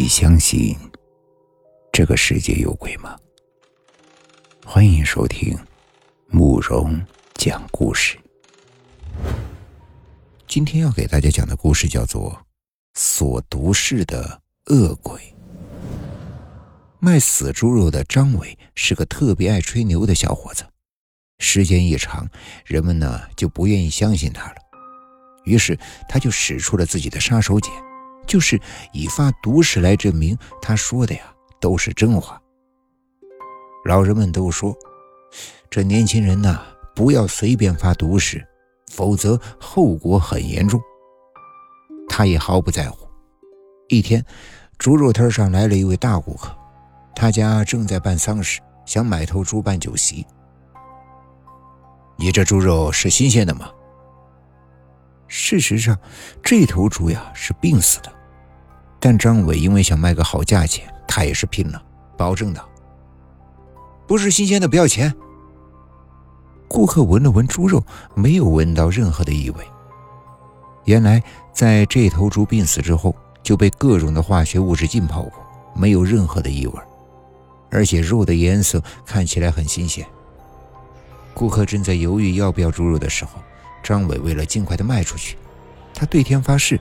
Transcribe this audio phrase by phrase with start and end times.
[0.00, 0.74] 你相信
[1.92, 3.18] 这个世界有鬼吗？
[4.64, 5.54] 欢迎收听
[6.28, 6.98] 慕容
[7.34, 8.18] 讲故事。
[10.48, 12.32] 今天要给大家讲的故事叫做
[12.94, 14.40] 《锁毒室的
[14.70, 15.20] 恶鬼》。
[16.98, 20.64] 卖死猪肉的张伟是个特别爱吹牛的小伙子，
[21.40, 22.26] 时间一长，
[22.64, 24.56] 人们呢就不愿意相信他了，
[25.44, 25.78] 于是
[26.08, 27.70] 他就使出了自己的杀手锏。
[28.30, 28.60] 就是
[28.92, 31.22] 以发毒誓来证明他说的呀
[31.60, 32.40] 都是真话。
[33.84, 34.72] 老人们都说，
[35.68, 36.62] 这年轻人呐，
[36.94, 38.46] 不要随便发毒誓，
[38.92, 40.80] 否则后果很严重。
[42.08, 43.04] 他也毫不在乎。
[43.88, 44.24] 一天，
[44.78, 46.56] 猪肉摊上来了一位大顾客，
[47.16, 50.24] 他家正在办丧事，想买头猪办酒席。
[52.16, 53.68] 你这猪肉是新鲜的吗？
[55.26, 55.98] 事实上，
[56.44, 58.19] 这头猪呀是病死的。
[59.00, 61.82] 但张伟因为想卖个好价钱，他也是拼了，
[62.18, 62.68] 保证道
[64.06, 65.12] ：“不是新鲜的，不要钱。”
[66.68, 67.82] 顾客闻了闻猪肉，
[68.14, 69.64] 没有闻到任何的异味。
[70.84, 75.32] 原来，在这头猪病死之后，就被各种的化学物质浸泡过，
[75.74, 76.74] 没有任何的异味，
[77.70, 80.06] 而且肉的颜色看起来很新鲜。
[81.32, 83.40] 顾客正在犹豫要不要猪肉的时候，
[83.82, 85.38] 张伟为了尽快的卖出去，
[85.94, 86.78] 他对天发誓：“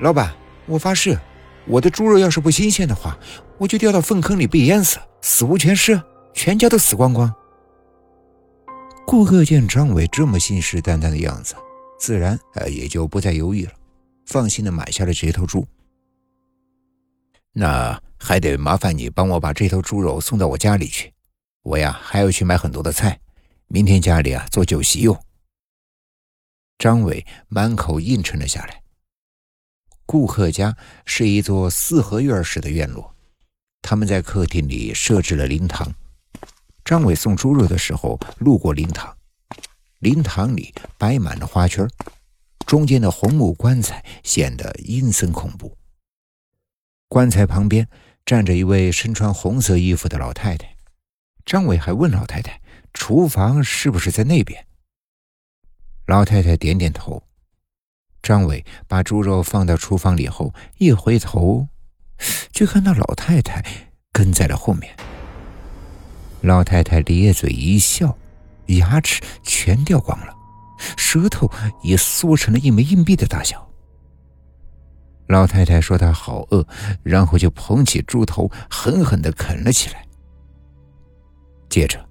[0.00, 0.34] 老板。”
[0.66, 1.18] 我发誓，
[1.66, 3.18] 我的猪肉要是不新鲜的话，
[3.58, 6.00] 我就掉到粪坑里被淹死，死无全尸，
[6.34, 7.32] 全家都死光光。
[9.06, 11.54] 顾客见张伟这么信誓旦旦的样子，
[11.98, 13.72] 自然呃也就不再犹豫了，
[14.26, 15.64] 放心的买下了这头猪。
[17.52, 21.12] 那还得麻烦你帮我把这头猪肉送到我家里去，
[21.62, 23.18] 我呀还要去买很多的菜，
[23.68, 25.16] 明天家里啊做酒席用。
[26.76, 28.82] 张伟满口应承了下来。
[30.06, 33.14] 顾客家是一座四合院式的院落，
[33.82, 35.92] 他们在客厅里设置了灵堂。
[36.84, 39.16] 张伟送猪肉的时候路过灵堂，
[39.98, 41.88] 灵堂里摆满了花圈，
[42.64, 45.76] 中间的红木棺材显得阴森恐怖。
[47.08, 47.88] 棺材旁边
[48.24, 50.76] 站着一位身穿红色衣服的老太太。
[51.44, 52.60] 张伟还问老太太
[52.94, 54.66] ：“厨房是不是在那边？”
[56.06, 57.24] 老太太点点头。
[58.26, 61.68] 张伟把猪肉放到厨房里后，一回头，
[62.50, 63.64] 就看到老太太
[64.10, 64.92] 跟在了后面。
[66.40, 68.18] 老太太咧嘴一笑，
[68.66, 70.34] 牙齿全掉光了，
[70.96, 71.48] 舌头
[71.84, 73.64] 也缩成了一枚硬币的大小。
[75.28, 76.66] 老太太说：“她好饿。”
[77.04, 80.04] 然后就捧起猪头，狠狠地啃了起来。
[81.68, 82.04] 接着，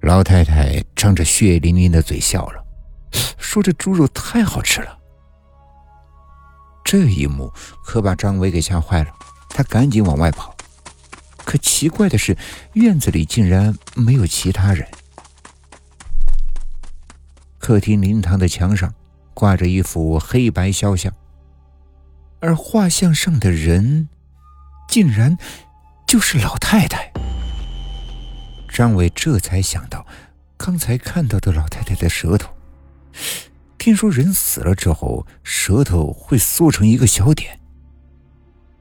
[0.00, 2.64] 老太太张着血淋淋的嘴笑了，
[3.36, 5.00] 说：“这猪肉太好吃了。”
[6.92, 7.50] 这一幕
[7.82, 9.10] 可把张伟给吓坏了，
[9.48, 10.54] 他赶紧往外跑。
[11.38, 12.36] 可奇怪的是，
[12.74, 14.86] 院子里竟然没有其他人。
[17.58, 18.92] 客厅灵堂的墙上
[19.32, 21.10] 挂着一幅黑白肖像，
[22.40, 24.10] 而画像上的人
[24.86, 25.38] 竟然
[26.06, 27.10] 就是老太太。
[28.68, 30.06] 张伟这才想到，
[30.58, 32.52] 刚才看到的老太太的舌头。
[33.82, 37.58] 听说人死了之后，舌头会缩成一个小点。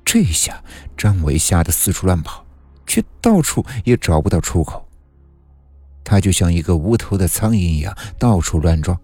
[0.05, 0.63] 这下
[0.95, 2.45] 张伟吓得四处乱跑，
[2.85, 4.87] 却到处也找不到出口。
[6.03, 8.95] 他就像一个无头的苍蝇一样到处乱撞。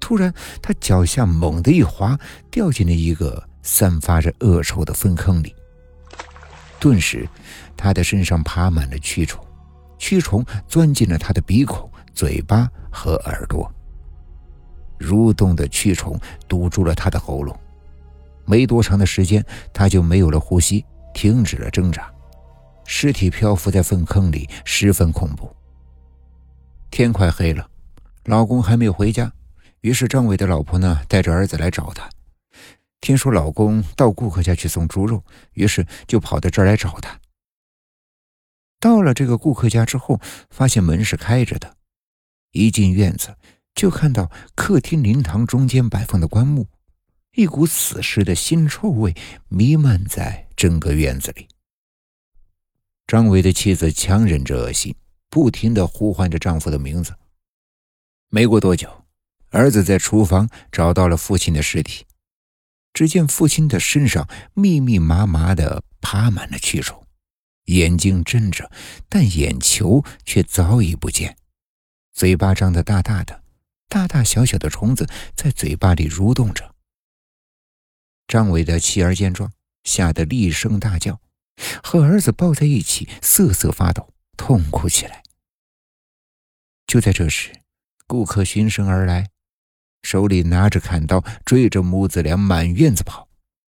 [0.00, 0.32] 突然，
[0.62, 2.18] 他脚下猛地一滑，
[2.50, 5.54] 掉进了一个散发着恶臭的粪坑里。
[6.78, 7.28] 顿时，
[7.76, 9.44] 他的身上爬满了蛆虫，
[9.98, 13.70] 蛆虫钻进了他的鼻孔、嘴巴和耳朵。
[15.00, 16.16] 蠕动的蛆虫
[16.46, 17.58] 堵住了他的喉咙，
[18.44, 20.84] 没多长的时间，他就没有了呼吸，
[21.14, 22.12] 停止了挣扎，
[22.84, 25.50] 尸体漂浮在粪坑里，十分恐怖。
[26.90, 27.68] 天快黑了，
[28.24, 29.32] 老公还没有回家，
[29.80, 32.08] 于是张伟的老婆呢带着儿子来找他，
[33.00, 37.18] 听说老公到顾客家去送猪肉，于是就跑到这儿来找他。
[38.78, 40.20] 到了这个顾客家之后，
[40.50, 41.76] 发现门是开着的，
[42.52, 43.34] 一进院子。
[43.74, 46.68] 就看到客厅灵堂中间摆放的棺木，
[47.34, 49.14] 一股死尸的腥臭味
[49.48, 51.48] 弥漫在整个院子里。
[53.06, 54.94] 张伟的妻子强忍着恶心，
[55.28, 57.14] 不停的呼唤着丈夫的名字。
[58.28, 59.04] 没过多久，
[59.50, 62.04] 儿子在厨房找到了父亲的尸体。
[62.92, 67.06] 只见父亲的身上密密麻麻的爬满了蛆虫，
[67.66, 68.70] 眼睛睁着，
[69.08, 71.36] 但眼球却早已不见，
[72.12, 73.39] 嘴巴张得大大的。
[73.90, 76.76] 大大小小的虫子在嘴巴里蠕动着。
[78.28, 79.52] 张伟的妻儿见状，
[79.82, 81.20] 吓得厉声大叫，
[81.82, 85.24] 和儿子抱在一起瑟瑟发抖，痛哭起来。
[86.86, 87.50] 就在这时，
[88.06, 89.30] 顾客循声而来，
[90.02, 93.28] 手里拿着砍刀，追着母子俩满院子跑，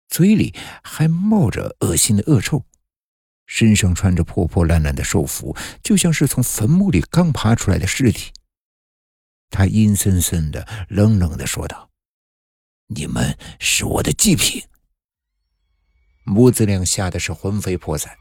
[0.09, 0.53] 嘴里
[0.83, 2.65] 还冒着恶心的恶臭，
[3.45, 8.33] 身上穿着破破烂烂的寿服，就像是从坟墓里刚爬出来的尸体。
[9.51, 11.89] 他阴森森的、冷冷的说道
[12.87, 14.63] ：“你们是我的祭品。”
[16.23, 18.11] 母子俩吓得是魂飞魄散。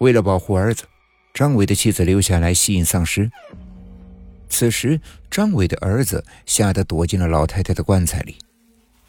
[0.00, 0.84] 为了保护儿子，
[1.32, 3.30] 张伟的妻子留下来吸引丧尸。
[4.48, 5.00] 此时，
[5.30, 8.36] 张伟的儿子吓得躲进了老太太的棺材里，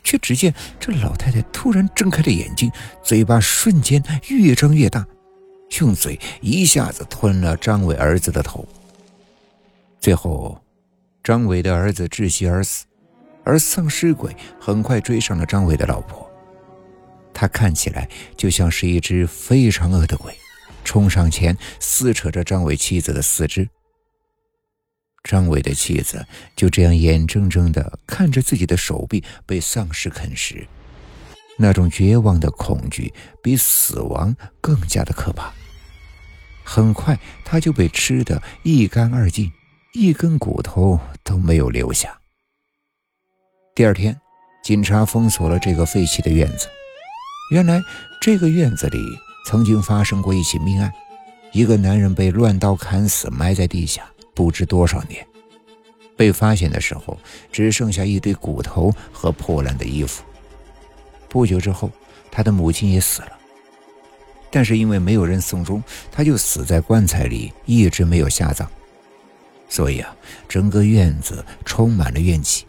[0.03, 2.71] 却只见这老太太突然睁开了眼睛，
[3.03, 5.07] 嘴巴瞬间越张越大，
[5.79, 8.67] 用嘴一下子吞了张伟儿子的头。
[9.99, 10.61] 最后，
[11.29, 12.87] 张伟的儿子窒息而死，
[13.43, 16.27] 而丧尸鬼很快追上了张伟的老婆。
[17.31, 20.35] 他看起来就像是一只非常恶的鬼，
[20.83, 23.69] 冲上前撕扯着张伟妻子的四肢。
[25.23, 30.65] 张伟的妻子就这样眼睁睁地看着自己的手臂被丧尸啃食，
[31.59, 35.53] 那种绝望的恐惧比死亡更加的可怕。
[36.63, 39.51] 很快，他就被吃得一干二净，
[39.93, 42.15] 一根骨头都没有留下。
[43.73, 44.15] 第二天，
[44.63, 46.67] 警察封锁了这个废弃的院子。
[47.51, 47.81] 原来，
[48.21, 48.99] 这个院子里
[49.47, 50.93] 曾经发生过一起命案，
[51.51, 54.07] 一个男人被乱刀砍死，埋在地下。
[54.35, 55.25] 不知多少年，
[56.15, 57.17] 被发现的时候
[57.51, 60.23] 只剩下一堆骨头和破烂的衣服。
[61.27, 61.89] 不久之后，
[62.29, 63.31] 他的母亲也死了，
[64.51, 68.69] 但是因为没有人送终，他就死在棺材里，一直没有下葬。
[69.69, 70.13] 所以啊，
[70.49, 72.65] 整个院子充满了怨气，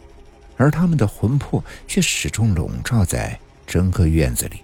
[0.55, 3.37] 而他们的魂魄却始终笼罩在
[3.67, 4.61] 整个院子里。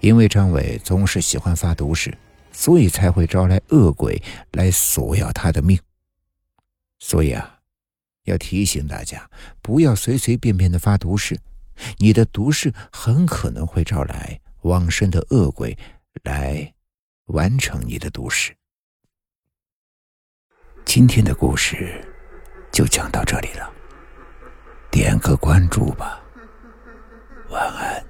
[0.00, 2.16] 因为张伟总是喜欢发毒誓。
[2.52, 4.20] 所以才会招来恶鬼
[4.52, 5.78] 来索要他的命。
[6.98, 7.60] 所以啊，
[8.24, 9.30] 要提醒大家，
[9.62, 11.38] 不要随随便便的发毒誓，
[11.98, 15.78] 你的毒誓很可能会招来往生的恶鬼
[16.24, 16.74] 来
[17.26, 18.54] 完成你的毒誓。
[20.84, 22.04] 今天的故事
[22.72, 23.70] 就讲到这里了，
[24.90, 26.20] 点个关注吧，
[27.48, 28.09] 晚安。